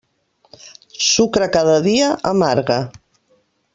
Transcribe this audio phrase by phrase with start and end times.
[1.09, 2.79] Sucre cada dia, amarga.